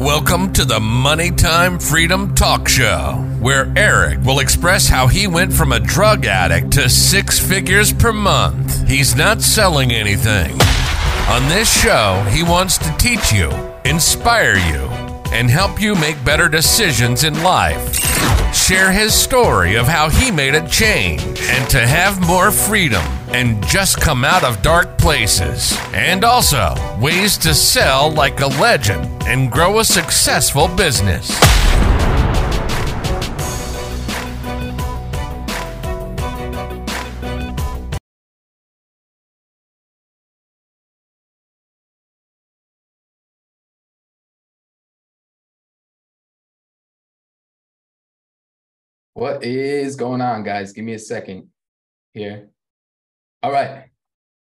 [0.00, 5.52] Welcome to the Money Time Freedom Talk Show, where Erik will express how he went
[5.52, 8.88] from a drug addict to six figures per month.
[8.88, 10.52] He's not selling anything.
[11.28, 13.50] On this show, he wants to teach you,
[13.84, 14.88] inspire you,
[15.34, 18.39] and help you make better decisions in life.
[18.70, 23.60] Share his story of how he made a change and to have more freedom and
[23.66, 25.76] just come out of dark places.
[25.92, 31.36] And also, ways to sell like a legend and grow a successful business.
[49.14, 50.72] What is going on, guys?
[50.72, 51.48] Give me a second
[52.14, 52.48] here.
[53.42, 53.86] All right.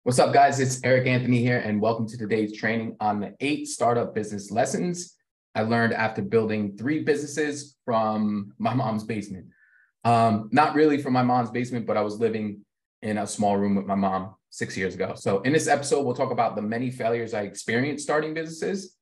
[0.03, 0.59] What's up, guys?
[0.59, 5.15] It's Erik Anthony here, and welcome to today's training on the eight startup business lessons
[5.55, 9.47] I learned after building three businesses from my mom's basement.
[10.03, 12.63] Um, not really from my mom's basement, but I was living
[13.01, 15.13] in a small room with my mom six years ago.
[15.15, 18.95] So, in this episode, we'll talk about the many failures I experienced starting businesses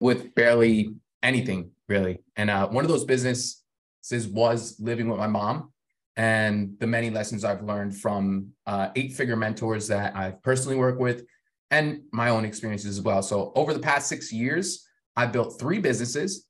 [0.00, 2.20] with barely anything, really.
[2.36, 3.61] And uh, one of those business
[4.10, 5.72] was living with my mom
[6.16, 11.00] and the many lessons I've learned from uh, eight figure mentors that I've personally worked
[11.00, 11.24] with
[11.70, 13.22] and my own experiences as well.
[13.22, 14.86] So, over the past six years,
[15.16, 16.46] I built three businesses.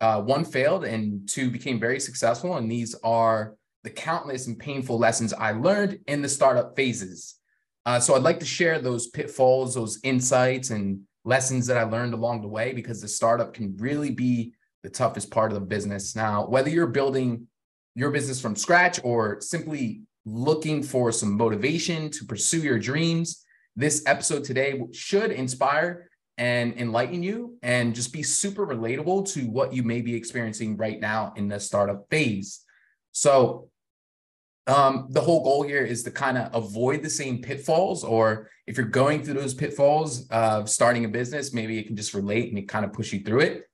[0.00, 2.56] Uh, one failed and two became very successful.
[2.56, 7.36] And these are the countless and painful lessons I learned in the startup phases.
[7.84, 12.14] Uh, so, I'd like to share those pitfalls, those insights, and lessons that I learned
[12.14, 16.16] along the way because the startup can really be the toughest part of the business.
[16.16, 17.46] Now, whether you're building
[17.94, 23.44] your business from scratch or simply looking for some motivation to pursue your dreams,
[23.76, 26.08] this episode today should inspire
[26.38, 31.00] and enlighten you and just be super relatable to what you may be experiencing right
[31.00, 32.64] now in the startup phase.
[33.12, 33.68] So,
[34.66, 38.76] um, the whole goal here is to kind of avoid the same pitfalls, or if
[38.76, 42.58] you're going through those pitfalls of starting a business, maybe it can just relate and
[42.58, 43.69] it kind of push you through it.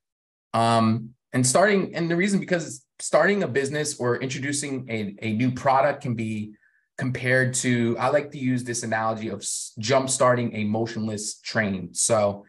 [0.56, 5.52] Um, and starting, and the reason because starting a business or introducing a, a new
[5.52, 6.54] product can be
[6.96, 9.44] compared to, I like to use this analogy of
[9.78, 11.92] jump starting a motionless train.
[11.92, 12.46] So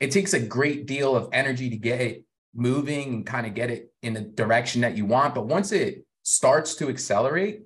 [0.00, 2.24] it takes a great deal of energy to get it
[2.54, 5.34] moving and kind of get it in the direction that you want.
[5.34, 7.62] But once it starts to accelerate,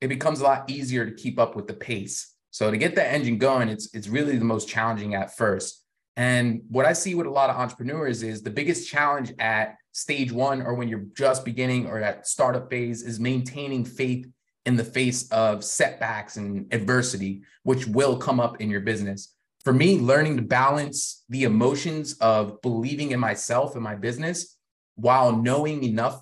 [0.00, 2.32] it becomes a lot easier to keep up with the pace.
[2.50, 5.83] So to get that engine going, it's it's really the most challenging at first.
[6.16, 10.32] And what I see with a lot of entrepreneurs is the biggest challenge at stage
[10.32, 14.26] one or when you're just beginning or at startup phase is maintaining faith
[14.66, 19.34] in the face of setbacks and adversity, which will come up in your business.
[19.64, 24.56] For me, learning to balance the emotions of believing in myself and my business
[24.96, 26.20] while knowing enough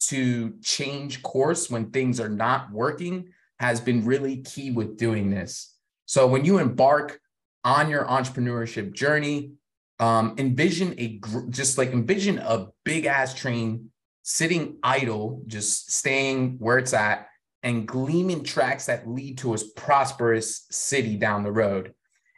[0.00, 5.74] to change course when things are not working has been really key with doing this.
[6.06, 7.19] So when you embark
[7.64, 9.52] on your entrepreneurship journey.
[9.98, 13.90] Um, envision a just like envision a big ass train
[14.22, 17.26] sitting idle, just staying where it's at,
[17.62, 21.92] and gleaming tracks that lead to a prosperous city down the road.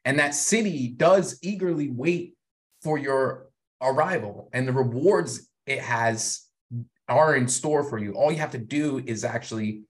[0.05, 2.35] And that city does eagerly wait
[2.83, 3.47] for your
[3.81, 6.43] arrival, and the rewards it has
[7.09, 8.13] are in store for you.
[8.15, 9.83] All you have to do is actually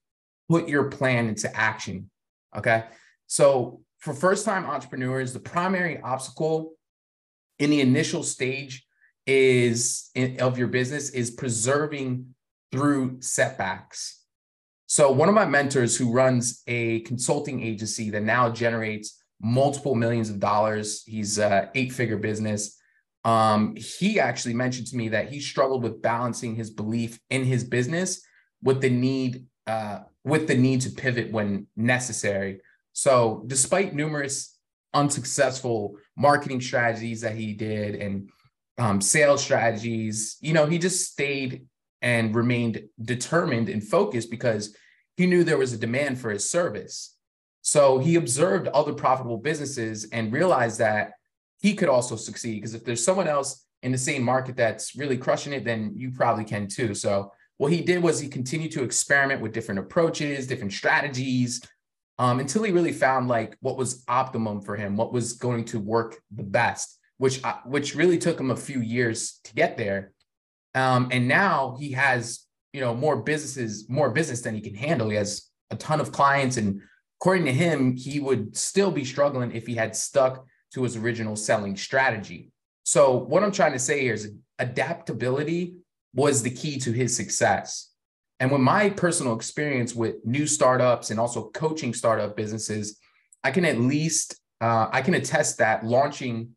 [0.49, 2.11] put your plan into action.
[2.57, 2.85] Okay.
[3.27, 6.73] So for first time entrepreneurs, the primary obstacle
[7.61, 8.85] in the initial stage
[9.29, 12.35] is in, of your business is preserving
[12.73, 14.25] through setbacks.
[14.87, 20.31] So one of my mentors who runs a consulting agency that now generates multiple millions
[20.31, 22.77] of dollars, he's a eight figure business.
[23.25, 27.63] Um, he actually mentioned to me that he struggled with balancing his belief in his
[27.63, 28.21] business
[28.65, 32.61] with the need uh, with the need to pivot when necessary.
[32.93, 34.57] So, despite numerous
[34.95, 38.29] unsuccessful marketing strategies that he did and
[38.79, 41.67] um, sales strategies, you know, he just stayed
[42.03, 44.77] and remained determined and focused because
[45.17, 47.17] he knew there was a demand for his service.
[47.63, 51.13] So he observed other profitable businesses and realized that
[51.61, 55.17] he could also succeed because if there's someone else in the same market that's really
[55.17, 56.95] crushing it, then you probably can too.
[56.95, 61.63] So what he did was he continued to experiment with different approaches, different strategies,
[62.23, 65.81] um, until he really found like what was optimum for him, what was going to
[65.81, 70.13] work the best, which uh, which really took him a few years to get there.
[70.77, 75.09] Um, and now he has you know more businesses, more business than he can handle.
[75.09, 76.81] He has a ton of clients, and
[77.21, 81.35] according to him, he would still be struggling if he had stuck to his original
[81.35, 82.53] selling strategy.
[82.85, 84.31] So what I'm trying to say here is
[84.61, 85.75] adaptability
[86.15, 87.92] was the key to his success.
[88.43, 92.99] And with my personal experience with new startups and also coaching startup businesses,
[93.45, 96.49] I can at least uh, I can attest that launching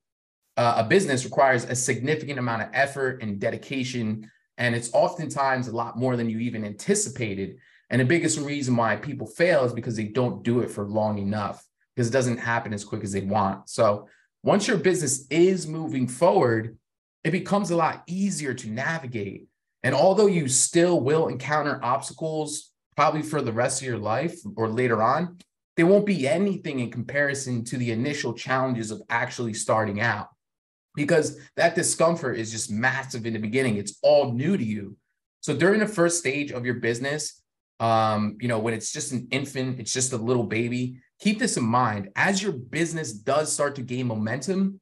[0.58, 5.76] uh, a business requires a significant amount of effort and dedication, and it's oftentimes a
[5.76, 7.58] lot more than you even anticipated.
[7.92, 11.20] And the biggest reason why people fail is because they don't do it for long
[11.20, 11.64] enough
[11.96, 13.70] because it doesn't happen as quick as they want.
[13.70, 14.08] So
[14.42, 16.80] once your business is moving forward,
[17.24, 19.50] it becomes a lot easier to navigate.
[19.86, 24.68] And although you still will encounter obstacles probably for the rest of your life or
[24.68, 25.38] later on,
[25.78, 30.30] there won't be anything in comparison to the initial challenges of actually starting out
[30.96, 33.78] because that discomfort is just massive in the beginning.
[33.78, 34.98] It's all new to you.
[35.42, 37.44] So during the first stage of your business,
[37.80, 41.58] um, you know, when it's just an infant, it's just a little baby, keep this
[41.58, 42.10] in mind.
[42.16, 44.80] As your business does start to gain momentum,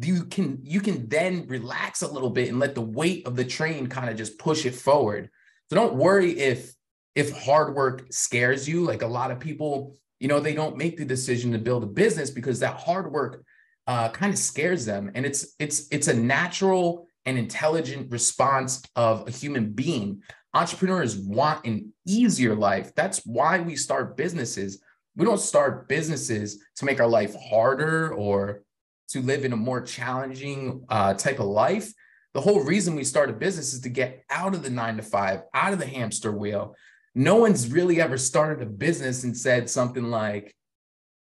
[0.00, 3.44] you can you can then relax a little bit and let the weight of the
[3.44, 5.30] train kind of just push it forward.
[5.70, 6.74] So don't worry if
[7.14, 8.84] if hard work scares you.
[8.84, 11.86] Like a lot of people you know, they don't make the decision to build a
[11.86, 13.44] business because that hard work
[13.86, 15.10] uh, kind of scares them.
[15.14, 20.22] And it's it's it's a natural and intelligent response of a human being.
[20.54, 22.94] Entrepreneurs want an easier life.
[22.94, 24.82] That's why we start businesses.
[25.16, 28.62] We don't start businesses to make our life harder or
[29.08, 31.92] to live in a more challenging uh, type of life.
[32.34, 35.02] The whole reason we start a business is to get out of the nine to
[35.02, 36.74] five, out of the hamster wheel,
[37.14, 40.54] no one's really ever started a business and said something like,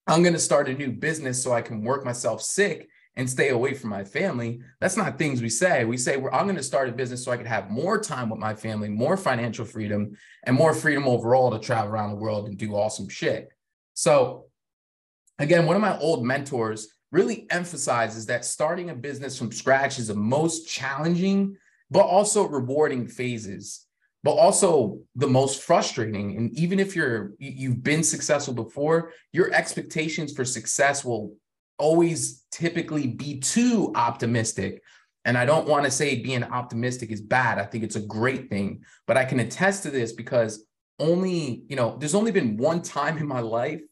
[0.07, 3.49] I'm going to start a new business so I can work myself sick and stay
[3.49, 4.61] away from my family.
[4.81, 5.85] That's not things we say.
[5.85, 8.31] We say, well, I'm going to start a business so I can have more time
[8.31, 12.47] with my family, more financial freedom, and more freedom overall to travel around the world
[12.47, 13.49] and do awesome shit.
[13.95, 14.47] So,
[15.39, 20.09] again, one of my old mentors really emphasizes that starting a business from scratch is
[20.09, 21.57] the most challenging,
[21.91, 23.87] but also rewarding phases
[24.23, 26.37] but also the most frustrating.
[26.37, 31.35] And even if you're you've been successful before your expectations for success will
[31.79, 34.83] always typically be too optimistic.
[35.27, 38.49] And i don't want to say being optimistic is bad i think it's a great
[38.49, 40.65] thing but i can attest to this because
[40.99, 43.83] only you know there's only been one time in my life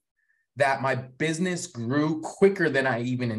[0.59, 3.33] that my business grew quicker than i even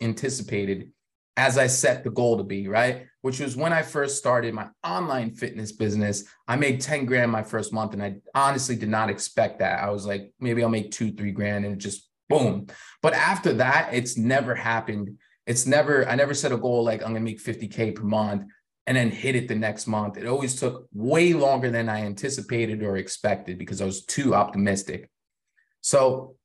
[0.00, 0.90] anticipated
[1.36, 3.06] as I set the goal to be, right?
[3.22, 6.24] Which was when I first started my online fitness business.
[6.46, 9.82] I made 10 grand my first month, and I honestly did not expect that.
[9.82, 12.66] I was like, maybe I'll make two, three grand, and just boom.
[13.00, 15.18] But after that, it's never happened.
[15.46, 18.44] It's never, I never set a goal like I'm gonna make 50K per month
[18.86, 20.18] and then hit it the next month.
[20.18, 25.08] It always took way longer than I anticipated or expected because I was too optimistic.
[25.80, 26.36] So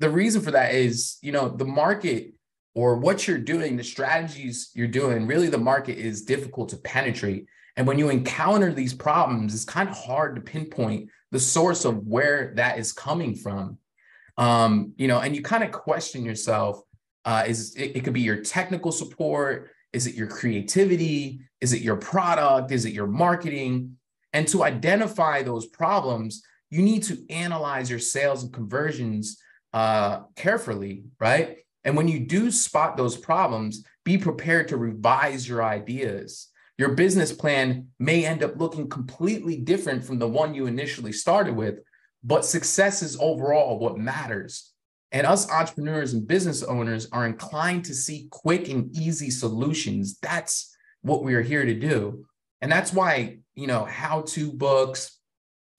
[0.00, 2.32] the reason for that is, you know, the market
[2.74, 7.46] or what you're doing, the strategies you're doing, really the market is difficult to penetrate.
[7.76, 12.06] And when you encounter these problems, it's kind of hard to pinpoint the source of
[12.06, 13.78] where that is coming from.
[14.36, 16.80] Um, you know, and you kind of question yourself,
[17.24, 21.82] uh, is it, it could be your technical support, is it your creativity, is it
[21.82, 23.96] your product, is it your marketing?
[24.32, 29.42] And to identify those problems, you need to analyze your sales and conversions
[29.72, 31.58] uh, carefully, right?
[31.84, 36.48] And when you do spot those problems, be prepared to revise your ideas.
[36.76, 41.56] Your business plan may end up looking completely different from the one you initially started
[41.56, 41.80] with,
[42.22, 44.72] but success is overall what matters.
[45.10, 50.18] And us entrepreneurs and business owners are inclined to see quick and easy solutions.
[50.20, 52.26] That's what we are here to do.
[52.60, 55.18] And that's why, you know, how to books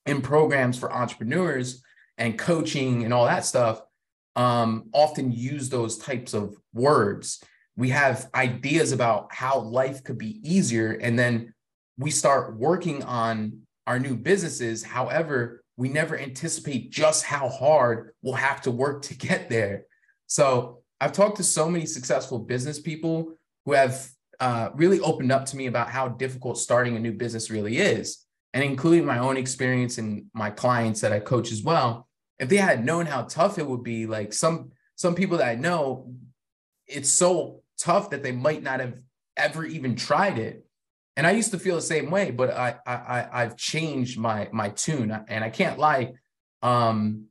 [0.06, 1.84] and programs for entrepreneurs
[2.20, 3.82] and coaching and all that stuff
[4.36, 7.44] um, often use those types of words.
[7.76, 11.54] We have ideas about how life could be easier, and then
[11.98, 14.84] we start working on our new businesses.
[14.84, 19.86] However, we never anticipate just how hard we'll have to work to get there.
[20.28, 23.34] So I've talked to so many successful business people
[23.66, 24.10] who have
[24.42, 28.26] uh, really opened up to me about how difficult starting a new business really is,
[28.54, 32.09] and including my own experience and my clients that I coach as well
[32.40, 35.56] if they had known how tough it would be, like some some people that I
[35.56, 36.14] know,
[36.88, 38.96] it's so tough that they might not have
[39.38, 40.66] ever even tried it.
[41.16, 44.70] And I used to feel the same way, but I I I've changed my my
[44.70, 46.14] tune, and I can't lie.
[46.62, 47.26] Um,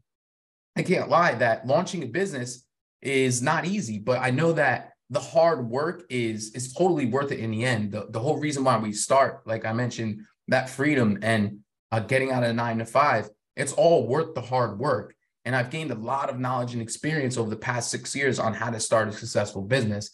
[0.77, 2.65] I can't lie that launching a business
[3.03, 7.41] is not easy, but I know that the hard work is is totally worth it
[7.41, 7.93] in the end.
[7.93, 11.61] The, the whole reason why we start, like I mentioned, that freedom and
[11.91, 15.15] uh, getting out of nine to five it's all worth the hard work.
[15.45, 18.55] And I've gained a lot of knowledge and experience over the past six years on
[18.55, 20.11] how to start a successful business.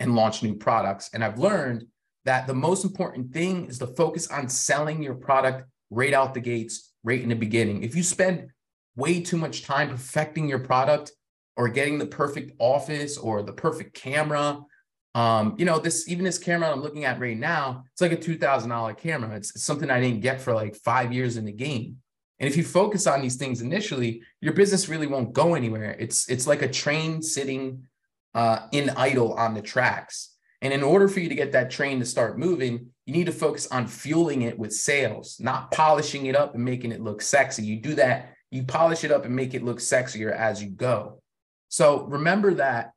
[0.00, 1.10] and launch new products.
[1.12, 1.84] And I've learned
[2.24, 6.40] that the most important thing is to focus on selling your product right out the
[6.40, 7.82] gates, right in the beginning.
[7.82, 8.50] If you spend
[8.94, 11.10] way too much time perfecting your product
[11.56, 14.60] or getting the perfect office or the perfect camera,
[15.14, 18.16] um, you know, this even this camera I'm looking at right now, it's like a
[18.16, 19.34] $2,000 camera.
[19.36, 21.96] It's, it's something I didn't get for like five years in the game.
[22.40, 25.96] And if you focus on these things initially, your business really won't go anywhere.
[25.98, 27.86] It's it's like a train sitting
[28.34, 30.34] uh, in idle on the tracks.
[30.60, 33.32] And in order for you to get that train to start moving, you need to
[33.32, 37.64] focus on fueling it with sales, not polishing it up and making it look sexy.
[37.64, 41.22] You do that, you polish it up and make it look sexier as you go.
[41.68, 42.92] So remember that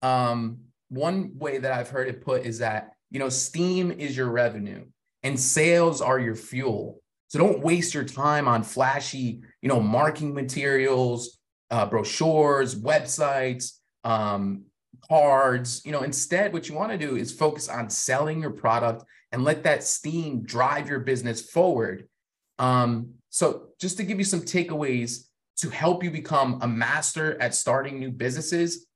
[0.00, 0.58] um,
[0.88, 4.86] one way that I've heard it put is that, you know, steam is your revenue
[5.22, 7.01] and sales are your fuel.
[7.32, 11.38] So don't waste your time on flashy, you know, marketing materials,
[11.70, 14.64] uh, brochures, websites, um,
[15.08, 15.80] cards.
[15.86, 19.44] You know, instead, what you want to do is focus on selling your product and
[19.44, 22.06] let that steam drive your business forward.
[22.58, 27.54] Um, so, just to give you some takeaways to help you become a master at
[27.54, 28.86] starting new businesses,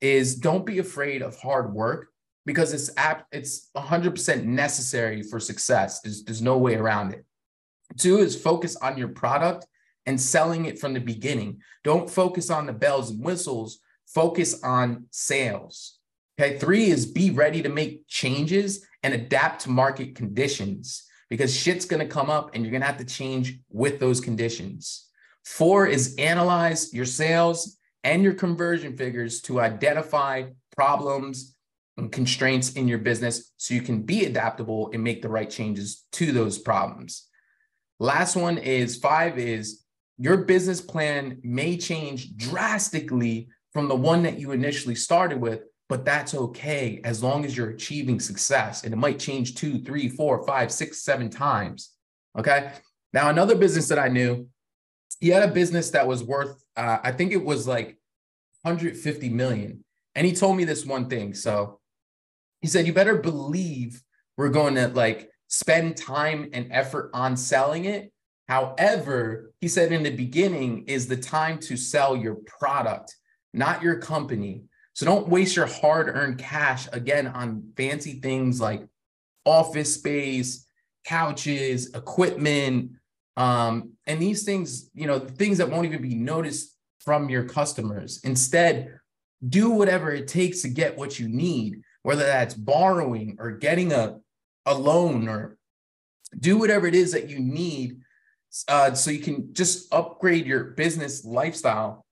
[0.00, 2.08] is don't be afraid of hard work
[2.44, 6.00] because it's app it's 100% necessary for success.
[6.00, 7.24] There's, there's no way around it.
[7.98, 9.66] Two is focus on your product
[10.06, 11.60] and selling it from the beginning.
[11.82, 15.98] Don't focus on the bells and whistles, focus on sales.
[16.38, 16.58] Okay.
[16.58, 22.00] Three is be ready to make changes and adapt to market conditions because shit's going
[22.00, 25.08] to come up and you're going to have to change with those conditions.
[25.44, 30.44] Four is analyze your sales and your conversion figures to identify
[30.76, 31.56] problems
[31.96, 36.04] and constraints in your business so you can be adaptable and make the right changes
[36.12, 37.28] to those problems.
[38.00, 39.84] Last one is five is
[40.18, 46.04] your business plan may change drastically from the one that you initially started with, but
[46.04, 48.84] that's okay as long as you're achieving success.
[48.84, 51.90] And it might change two, three, four, five, six, seven times.
[52.38, 52.72] Okay.
[53.12, 54.48] Now, another business that I knew,
[55.20, 57.98] he had a business that was worth, uh, I think it was like
[58.62, 59.84] 150 million.
[60.14, 61.34] And he told me this one thing.
[61.34, 61.80] So
[62.60, 64.02] he said, You better believe
[64.36, 68.12] we're going to like spend time and effort on selling it.
[68.48, 73.14] However, he said in the beginning is the time to sell your product,
[73.52, 74.64] not your company.
[74.92, 78.86] So don't waste your hard earned cash again on fancy things like
[79.44, 80.66] office space,
[81.04, 82.92] couches, equipment,
[83.36, 88.20] um, and these things, you know, things that won't even be noticed from your customers.
[88.24, 88.98] Instead,
[89.48, 94.18] do whatever it takes to get what you need, whether that's borrowing or getting a
[94.66, 95.56] a loan or
[96.38, 98.00] do whatever it is that you need
[98.68, 102.04] uh, so you can just upgrade your business lifestyle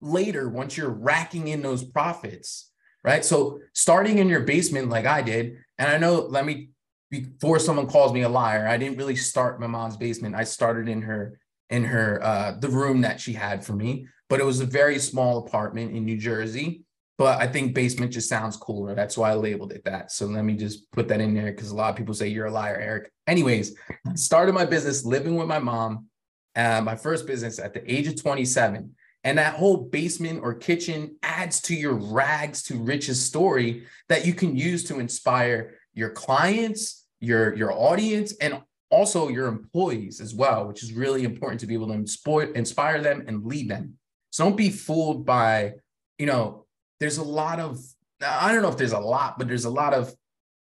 [0.00, 2.70] later once you're racking in those profits
[3.04, 3.24] right?
[3.24, 6.70] So starting in your basement like i did and i know let me
[7.10, 10.34] before someone calls me a liar i didn't really start my mom's basement.
[10.34, 11.38] I started in her
[11.70, 14.98] in her uh the room that she had for me but it was a very
[14.98, 16.83] small apartment in new jersey
[17.16, 18.94] but I think basement just sounds cooler.
[18.94, 20.10] That's why I labeled it that.
[20.10, 22.46] So let me just put that in there because a lot of people say you're
[22.46, 23.12] a liar, Erik.
[23.26, 23.76] Anyways,
[24.16, 26.06] started my business living with my mom,
[26.56, 28.94] uh, my first business at the age of 27.
[29.22, 34.34] And that whole basement or kitchen adds to your rags to riches story that you
[34.34, 40.66] can use to inspire your clients, your, your audience, and also your employees as well,
[40.66, 43.94] which is really important to be able to inspire, inspire them and lead them.
[44.30, 45.74] So don't be fooled by,
[46.18, 46.63] you know,
[47.04, 47.78] there's a lot of
[48.26, 50.14] I don't know if there's a lot, but there's a lot of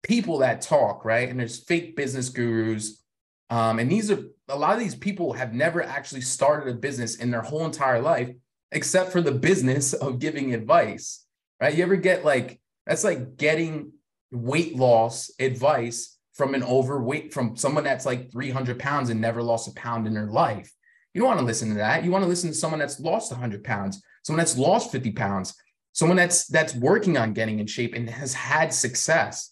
[0.02, 1.28] people that talk, right?
[1.28, 3.04] And there's fake business gurus.
[3.50, 7.18] Um, and these are a lot of these people have never actually started a business
[7.18, 8.30] in their whole entire life,
[8.72, 11.26] except for the business of giving advice,
[11.60, 11.76] right?
[11.76, 13.92] You ever get like that's like getting
[14.32, 19.68] weight loss advice from an overweight from someone that's like 300 pounds and never lost
[19.68, 20.72] a pound in their life.
[21.14, 22.06] You don't want to listen to that.
[22.06, 25.54] You want to listen to someone that's lost 100 pounds, someone that's lost 50 pounds,
[25.94, 29.52] someone that's that's working on getting in shape and has had success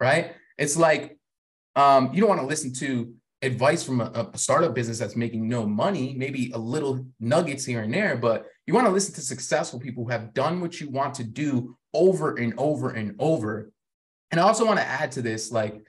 [0.00, 0.32] right?
[0.58, 1.18] It's like
[1.74, 5.46] um, you don't want to listen to advice from a, a, startup business that's making
[5.46, 9.20] no money maybe a little nuggets here and there but you want to listen to
[9.20, 13.70] successful people who have done what you want to do over and over and over.
[14.30, 15.84] And i also want to add to this like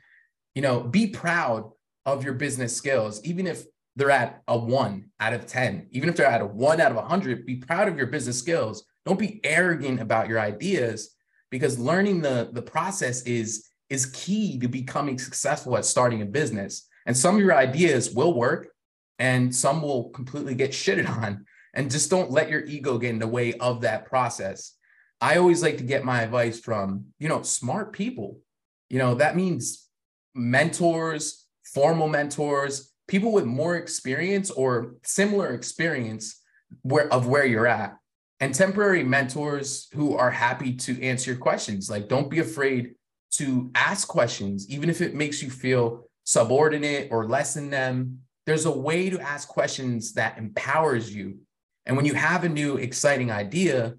[0.55, 1.71] you know be proud
[2.05, 3.23] of your business skills.
[3.23, 3.63] Even if
[3.95, 6.97] they're at a one out of 10 even if they're at a one out of
[6.97, 11.15] 100 be proud of your business skills don't be arrogant about your ideas
[11.49, 16.89] because learning the, the process is, is key to becoming successful at starting a business.
[17.05, 18.67] And some of your ideas will work
[19.17, 21.45] and some will completely get shitted on.
[21.73, 24.73] And just don't let your ego get in the way of that process.
[25.21, 28.39] I always like to get my advice from, you know, smart people.
[28.89, 29.87] You know, that means
[30.35, 36.41] mentors, formal mentors, people with more experience or similar experience
[36.81, 37.97] where of where you're at
[38.39, 41.89] and temporary mentors who are happy to answer your questions.
[41.89, 42.93] Like don't be afraid
[43.31, 48.19] to ask questions even if it makes you feel subordinate or less than them.
[48.45, 51.39] There's a way to ask questions that empowers you.
[51.85, 53.95] And when you have a new exciting idea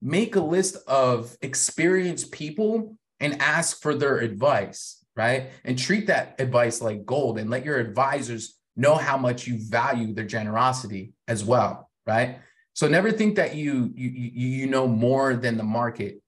[0.00, 5.50] make a list of experienced people and ask for their advice right?
[5.64, 10.14] And treat that advice like gold and let your advisors know how much you value
[10.14, 12.38] their generosity as well right?
[12.74, 16.22] So never think that you you you know more than the market.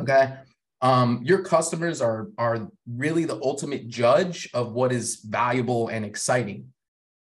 [0.00, 0.34] Okay.
[0.80, 6.72] Um, your customers are are really the ultimate judge of what is valuable and exciting.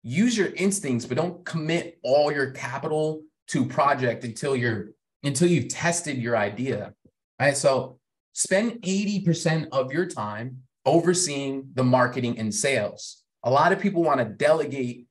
[0.03, 4.91] Use your instincts, but don't commit all your capital to project until you're
[5.23, 6.95] until you've tested your idea.
[7.41, 7.57] Right.
[7.57, 7.99] So
[8.33, 13.23] spend 80% of your time overseeing the marketing and sales.
[13.43, 15.06] A lot of people want to delegate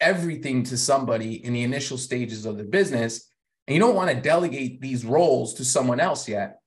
[0.00, 3.30] everything to somebody in the initial stages of the business.
[3.66, 6.60] And you don't want to delegate these roles to someone else yet,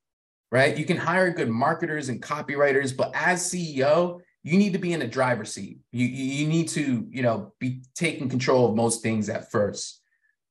[0.51, 0.77] right?
[0.77, 5.01] You can hire good marketers and copywriters, but as CEO, you need to be in
[5.01, 5.79] a driver's seat.
[5.91, 10.01] You, you need to, you know, be taking control of most things at first.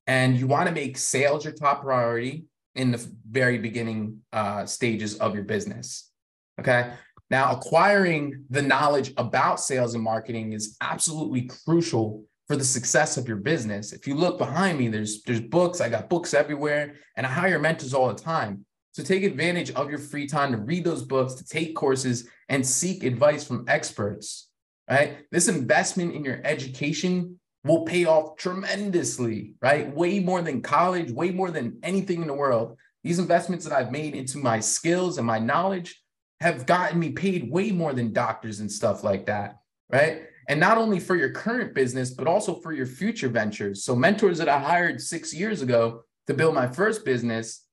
[0.07, 5.17] And you want to make sales your top priority in the very beginning uh, stages
[5.17, 6.11] of your business.
[6.59, 6.93] Okay.
[7.31, 13.29] Now, acquiring the knowledge about sales and marketing is absolutely crucial for the success of
[13.29, 13.93] your business.
[13.93, 15.81] If you look behind me, there's there's books.
[15.81, 18.67] I got books everywhere, and I hire mentors all the time.
[18.91, 22.67] So take advantage of your free time to read those books, to take courses, and
[22.67, 24.49] seek advice from experts.
[24.91, 25.19] Right?
[25.31, 29.89] This investment in your education will pay off tremendously, right?
[29.95, 32.77] Way more than college, way more than anything in the world.
[33.05, 36.03] These investments that I've made into my skills and my knowledge
[36.41, 39.59] have gotten me paid way more than doctors and stuff like that,
[39.89, 40.23] right?
[40.51, 43.85] And not only for your current business, but also for your future ventures.
[43.85, 47.65] So, mentors that I hired six years ago to build my first business,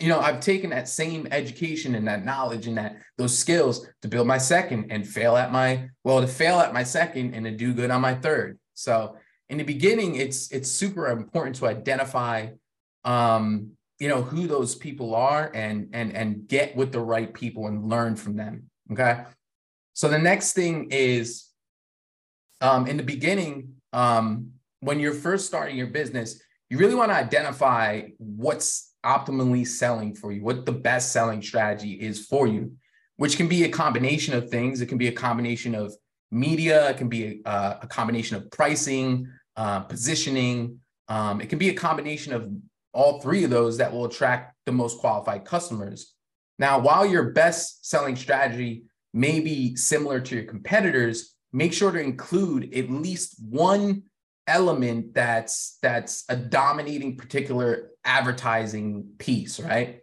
[0.00, 4.08] you know, I've taken that same education and that knowledge and that those skills to
[4.08, 7.52] build my second and fail at my well, to fail at my second and to
[7.52, 8.58] do good on my third.
[8.74, 9.16] So,
[9.48, 12.48] in the beginning, it's it's super important to identify,
[13.04, 17.68] um, you know, who those people are and and and get with the right people
[17.68, 18.70] and learn from them.
[18.90, 19.22] Okay.
[19.94, 21.51] So the next thing is
[22.62, 27.16] um, in the beginning, um, when you're first starting your business, you really want to
[27.16, 32.72] identify what's optimally selling for you, what the best selling strategy is for you,
[33.16, 34.80] which can be a combination of things.
[34.80, 35.94] It can be a combination of
[36.30, 40.78] media, it can be a, a combination of pricing, uh, positioning.
[41.08, 42.48] Um, it can be a combination of
[42.94, 46.14] all three of those that will attract the most qualified customers.
[46.58, 52.00] Now, while your best selling strategy may be similar to your competitors, make sure to
[52.00, 54.04] include at least one
[54.46, 60.00] element that's that's a dominating particular advertising piece right?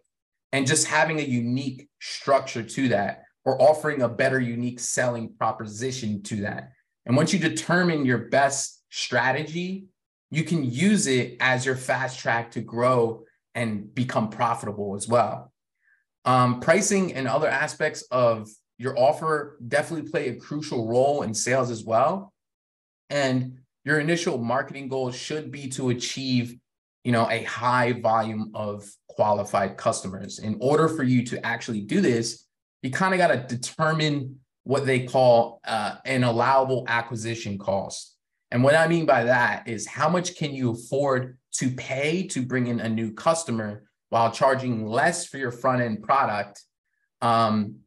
[0.51, 6.23] And just having a unique structure to that or offering a better unique selling proposition
[6.23, 6.71] to that.
[7.05, 9.89] And once you determine your best strategy
[10.31, 13.23] you can use it as your fast track to grow
[13.55, 15.51] and become profitable as well.
[16.25, 18.47] Um, pricing and other aspects of
[18.79, 22.33] your offer definitely play a crucial role in sales as well.
[23.09, 26.57] And your initial marketing goal should be to achieve,
[27.03, 30.39] you know, a high volume of qualified customers.
[30.39, 32.45] In order for you to actually do this,
[32.81, 38.15] you kind of got to determine what they call uh, an allowable acquisition cost.
[38.51, 42.41] And what I mean by that is how much can you afford to pay to
[42.41, 46.61] bring in a new customer while charging less for your front end product
[47.21, 47.79] um,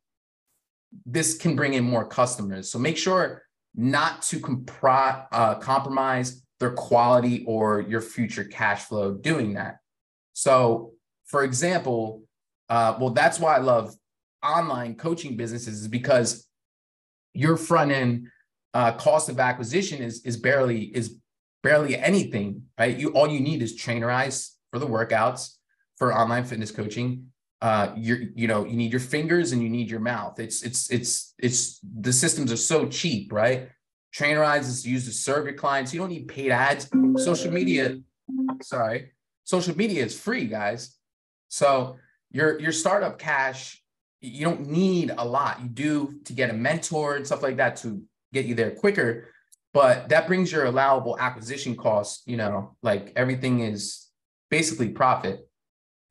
[1.06, 2.70] this can bring in more customers.
[2.70, 3.42] So make sure
[3.74, 9.78] not to compri- uh, compromise their quality or your future cash flow doing that.
[10.32, 10.92] So,
[11.26, 12.22] for example,
[12.68, 13.94] uh, well, that's why I love
[14.44, 16.46] online coaching businesses is because
[17.34, 18.28] your front end
[18.74, 21.18] uh, cost of acquisition is is barely is
[21.62, 22.96] barely anything, right?
[22.96, 25.56] You all you need is Trainerize for the workouts
[25.96, 27.31] for online fitness coaching
[27.62, 30.40] uh, you're, you know, you need your fingers and you need your mouth.
[30.40, 33.68] It's, it's, it's, it's, the systems are so cheap, right?
[34.12, 35.94] Trainerize is used to serve your clients.
[35.94, 36.90] You don't need paid ads.
[37.16, 37.98] Social media,
[38.62, 39.12] sorry,
[39.44, 40.96] social media is free, guys.
[41.48, 41.96] So
[42.32, 43.80] your, your startup cash,
[44.20, 45.62] you don't need a lot.
[45.62, 49.28] You do to get a mentor and stuff like that to get you there quicker.
[49.72, 54.08] But that brings your allowable acquisition cost, you know, like everything is
[54.50, 55.48] basically profit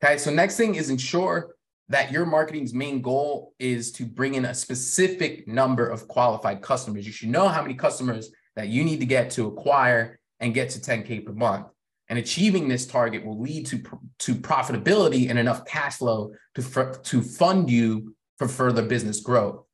[0.02, 1.54] Okay, so next thing is ensure
[1.88, 7.06] that your marketing's main goal is to bring in a specific number of qualified customers.
[7.06, 10.70] You should know how many customers that you need to get to acquire and get
[10.70, 11.66] to 10K per month.
[12.08, 13.82] And achieving this target will lead to,
[14.20, 19.64] to profitability and enough cash flow to, to fund you for further business growth.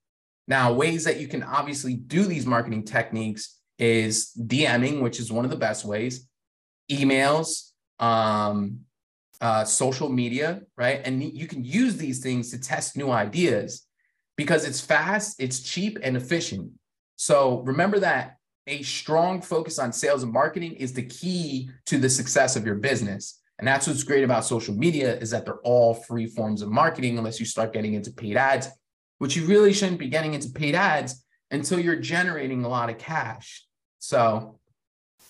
[0.47, 5.45] Now, ways that you can obviously do these marketing techniques is DMing, which is one
[5.45, 6.29] of the best ways,
[6.91, 8.81] emails, um,
[9.41, 11.01] uh, social media, right?
[11.05, 13.87] And you can use these things to test new ideas
[14.37, 16.71] because it's fast, it's cheap, and efficient.
[17.17, 18.37] So remember that
[18.69, 22.77] a strong focus on sales and marketing is the key to the success of your
[22.77, 23.41] business.
[23.59, 27.19] And that's what's great about social media is that they're all free forms of marketing
[27.19, 28.69] unless you start getting into paid ads,
[29.19, 32.99] which you really shouldn't be getting into paid ads until you're generating a lot of
[32.99, 33.65] cash.
[33.99, 34.61] So,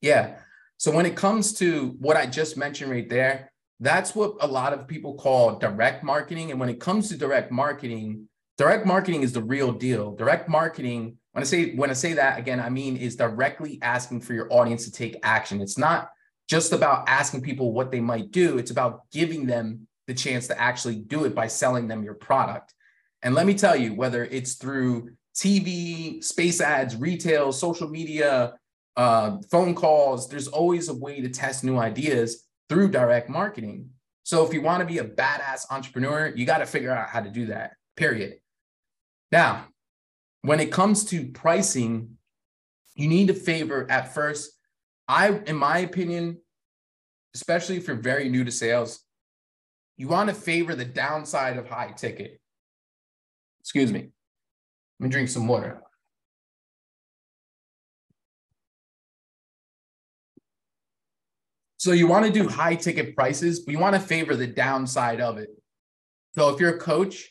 [0.03, 0.41] yeah.
[0.77, 3.48] So when it comes to what I just mentioned right there,
[3.81, 6.51] that's what a lot of people call direct marketing.
[6.51, 10.15] And when it comes to direct marketing, direct marketing is the real deal.
[10.15, 14.23] Direct marketing, when I say when I say that again, I mean is directly asking
[14.23, 15.61] for your audience to take action.
[15.61, 16.11] It's not
[16.49, 18.59] just about asking people what they might do.
[18.59, 22.75] It's about giving them the chance to actually do it by selling them your product.
[23.23, 28.55] And let me tell you, whether it's through TV, space ads, retail, social media,
[28.97, 33.91] uh, phone calls, there's always a way to test new ideas through direct marketing.
[34.23, 37.21] So if you want to be a badass entrepreneur, you got to figure out how
[37.21, 38.39] to do that, period.
[39.33, 39.67] Now,
[40.43, 42.19] when it comes to pricing,
[42.95, 44.53] you need to favor at first.
[45.07, 46.39] I, in my opinion,
[47.35, 49.01] especially if you're very new to sales,
[49.97, 52.41] you want to favor the downside of high ticket.
[53.61, 54.11] Excuse me.
[55.01, 55.83] Let me drink some water.
[61.79, 65.21] So you want to do high ticket prices, but you want to favor the downside
[65.21, 65.51] of it.
[66.35, 67.29] So if you're a coach,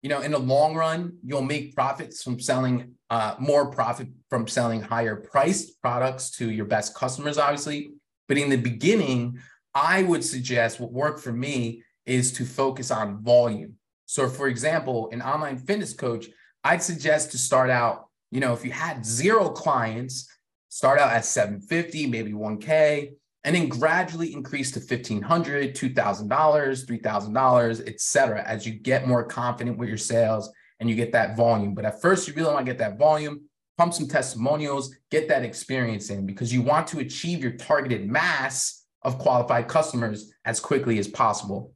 [0.00, 4.46] you know, in the long run, you'll make profits from selling uh, more profit from
[4.46, 7.90] selling higher priced products to your best customers, obviously.
[8.28, 9.38] But in the beginning,
[9.74, 13.74] I would suggest what worked for me is to focus on volume.
[14.06, 16.26] So, for example, an online fitness coach,
[16.62, 20.30] I'd suggest to start out, you know, if you had zero clients,
[20.68, 23.10] start out at 750, maybe 1K,
[23.44, 29.76] and then gradually increase to $1,500, $2,000, $3,000, et cetera, as you get more confident
[29.76, 31.74] with your sales and you get that volume.
[31.74, 33.42] But at first, you really want to get that volume,
[33.76, 38.84] pump some testimonials, get that experience in because you want to achieve your targeted mass
[39.02, 41.72] of qualified customers as quickly as possible.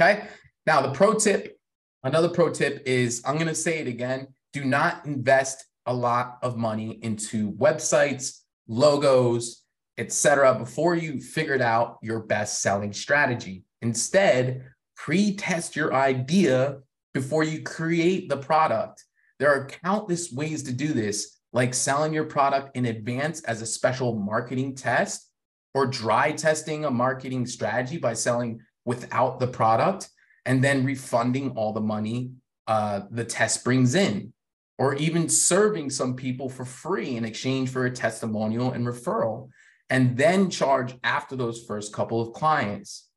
[0.00, 0.24] Okay.
[0.66, 1.58] Now, the pro tip,
[2.02, 6.38] another pro tip is I'm going to say it again do not invest a lot
[6.42, 9.59] of money into websites, logos,
[10.00, 13.62] etc., before you figured out your best selling strategy.
[13.82, 14.64] Instead,
[14.96, 16.78] pre test your idea
[17.14, 19.04] before you create the product.
[19.38, 23.66] There are countless ways to do this, like selling your product in advance as a
[23.66, 25.30] special marketing test
[25.74, 30.08] or dry testing a marketing strategy by selling without the product
[30.46, 32.30] and then refunding all the money
[32.66, 34.32] uh, the test brings in,
[34.78, 39.48] or even serving some people for free in exchange for a testimonial and referral
[39.90, 43.08] and then charge after those first couple of clients.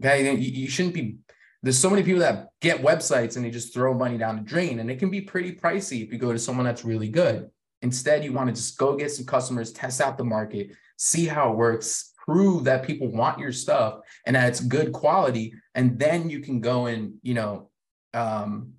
[0.00, 1.18] Okay, you, you shouldn't be.
[1.62, 4.78] There's so many people that get websites and they just throw money down the drain,
[4.78, 7.50] and it can be pretty pricey if you go to someone that's really good.
[7.82, 11.50] Instead, you want to just go get some customers, test out the market, see how
[11.50, 16.30] it works, prove that people want your stuff and that it's good quality, and then
[16.30, 17.68] you can go and you know
[18.14, 18.74] um,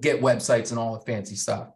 [0.00, 1.68] get websites and all the fancy stuff.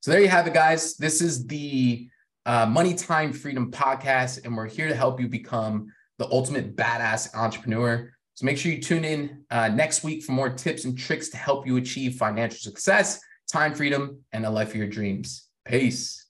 [0.00, 0.96] So there you have it, guys.
[0.96, 2.08] This is the
[2.46, 7.34] uh, Money Time Freedom podcast, and we're here to help you become the ultimate badass
[7.34, 8.12] entrepreneur.
[8.34, 11.36] So make sure you tune in uh, next week for more tips and tricks to
[11.36, 15.48] help you achieve financial success, time freedom, and a life of your dreams.
[15.66, 16.26] Peace.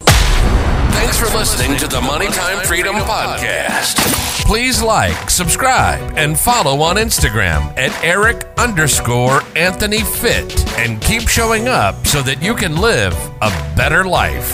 [0.00, 4.21] Thanks for listening to the Money Time Freedom Podcast.
[4.52, 11.68] Please like, subscribe, and follow on Instagram at Erik underscore Anthony Fit and keep showing
[11.68, 14.52] up so that you can live a better life.